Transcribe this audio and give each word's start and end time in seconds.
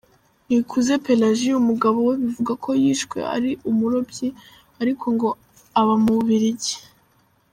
Nikuze 0.47 0.93
Pelagie, 1.05 1.59
umugabo 1.61 1.97
we 2.07 2.13
bivugwa 2.21 2.53
ko 2.63 2.69
yishwe 2.83 3.17
ari 3.35 3.51
umurobyi 3.69 4.27
ariko 4.81 5.05
ngo 5.15 5.29
aba 5.79 5.93
mu 6.03 6.11
Bubiligi 6.17 6.75